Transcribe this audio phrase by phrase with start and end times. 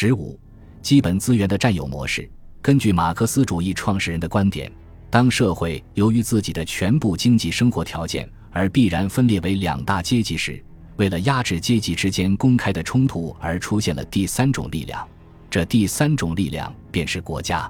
[0.00, 0.38] 十五、
[0.80, 2.30] 基本资源的占有模式。
[2.62, 4.70] 根据马克思主义创始人的观点，
[5.10, 10.64] 当社会由于自己的全部经济生活条件而必然分裂为两大阶级时，
[10.98, 15.04] 为了压制阶级之间公开的冲突而出现了第三种力量，
[15.50, 17.68] 这第三种力量便是国家。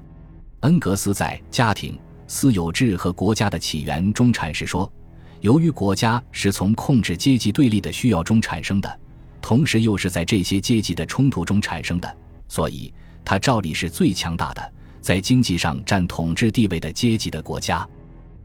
[0.61, 4.93] 恩格斯在《家庭、私有制和国家的起源》中阐释说，
[5.41, 9.01] 由于国家是从控制阶级对立的需要中产生的，
[9.41, 12.16] 同时又是在这些阶级的冲突中产生的，
[12.48, 12.93] 所以
[13.25, 14.72] 它照理是最强大的。
[15.00, 17.89] 在经济上占统治地位的阶级的国家，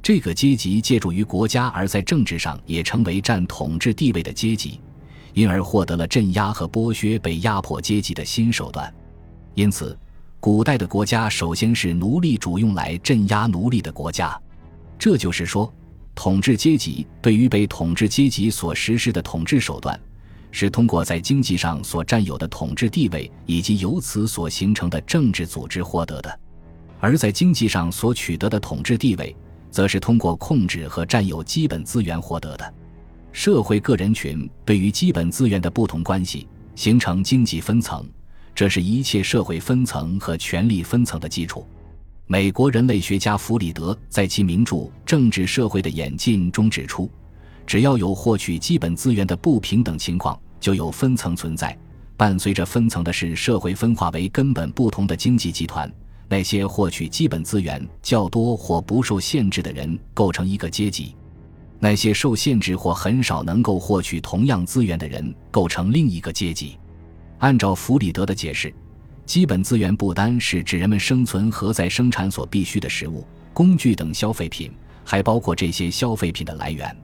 [0.01, 4.79] 这个阶级借助于国家而在政治上也成为占统治地位的阶级，
[5.33, 8.93] 因而获得了镇压和剥削被压迫阶级的新手段。
[9.55, 9.97] 因此，
[10.39, 14.39] 古代的国家首先是奴隶主用来镇压奴隶的国家。
[14.97, 15.73] 这就是说，
[16.15, 19.99] 统治阶级对于被统治阶级所实施的统治手段。
[20.55, 26.39] 是通过在经济上所占有的统治地位以及由此所形成的政治组织获得的，
[26.99, 29.35] 而在经济上所取得的统治地位，
[29.71, 32.73] 则是通过控制和占有基本资源获得的。
[33.31, 38.07] 社会各人群对于基本资源的不同关系，形成经济分层，
[38.53, 41.65] 这是一切社会分层和权力分层的基础。
[42.27, 47.09] 美国人类学家弗里德在其名著《政治社会的演进》中指出。
[47.65, 51.77] 只要有获取基本资源的不平等情况，就有分层存在。
[52.15, 55.91] 伴随着分层的是社会分化为根本不同的经济集团。
[56.29, 61.15] 那些获取基本资源较多或不受限制的人构成一个阶级；
[61.79, 66.77] 那些受限制或很少能够获取同样资源的人构成另一个阶级。
[67.39, 68.73] 按照弗里德的解释，
[69.25, 74.71] 基本资源不单是指人们生存和在生产所必需的食物、工具等消费品，
[75.03, 76.95] 还包括这些消费品的来源。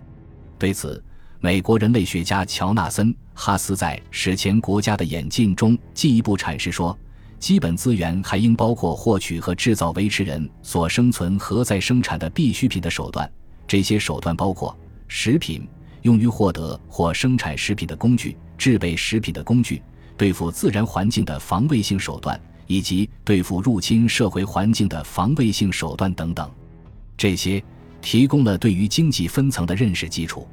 [0.59, 1.01] 对此，
[1.39, 6.95] 美国人类学家乔纳森·哈斯在《史前国家的演进》中进一步阐释说，
[7.39, 13.31] 基本资源还应包括获取和制造维持人所生存和再生产的必需品的手段。
[13.65, 14.77] 这些手段包括
[15.07, 15.65] 食品、
[16.01, 19.81] 用于获得或生产食品的工具、制备食品的工具、
[20.17, 22.37] 对付自然环境的防卫性手段，
[22.67, 26.51] 以及对付入侵社会环境的防卫性手段等等。
[27.15, 27.63] 这些。
[28.01, 30.47] 提供了对于经济分层的认识基础。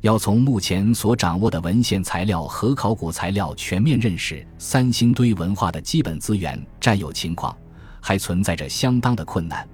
[0.00, 7.54] 要从目前所掌握的文献材料和考古材料全面认识三星堆文化的基本资源占有情况，
[8.00, 9.68] 还存在着相当的困难，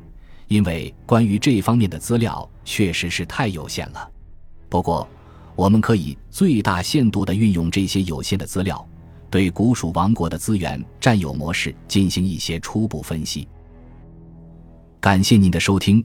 [0.48, 4.10] 因为关于这方面的资料确实是太有限了。
[4.68, 5.08] 不过，
[5.54, 8.84] 我们可以最大限度地运用这些有限的资料，
[9.30, 13.46] 对古蜀王国的资源占有模式进行一些初步分析。
[15.00, 16.04] 感谢您的收听。